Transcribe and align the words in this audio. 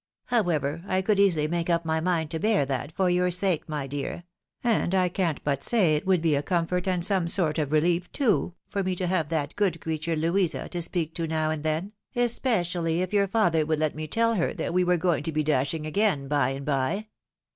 However, 0.25 0.83
I 0.87 1.03
could 1.03 1.19
easily 1.19 1.47
make 1.47 1.69
up 1.69 1.85
my 1.85 1.99
mind 2.01 2.31
to 2.31 2.39
bear 2.39 2.65
that 2.65 2.91
for 2.91 3.07
your 3.07 3.29
sake, 3.29 3.69
my 3.69 3.85
dear— 3.85 4.23
and 4.63 4.95
I 4.95 5.09
can't 5.09 5.39
but 5.43 5.63
say 5.63 5.95
it 5.95 6.07
would 6.07 6.23
be 6.23 6.33
a 6.33 6.41
comfort 6.41 6.87
and 6.87 7.05
some 7.05 7.27
sort 7.27 7.59
of 7.59 7.71
relief, 7.71 8.11
too, 8.11 8.55
for 8.67 8.83
me 8.83 8.95
to 8.95 9.05
have 9.05 9.29
that 9.29 9.55
good 9.55 9.79
creature, 9.79 10.15
Louisa, 10.15 10.67
to 10.69 10.81
speak 10.81 11.13
to 11.13 11.27
now 11.27 11.51
and 11.51 11.61
then, 11.61 11.91
especially 12.15 13.03
if 13.03 13.13
your 13.13 13.27
father 13.27 13.63
would 13.63 13.77
let 13.77 13.93
me 13.93 14.07
tell 14.07 14.33
her 14.33 14.55
that 14.55 14.73
we 14.73 14.83
were 14.83 14.97
going 14.97 15.21
to 15.21 15.31
be 15.31 15.43
dashing 15.43 15.85
again 15.85 16.27
by 16.27 16.49
and 16.49 16.65
by. 16.65 17.05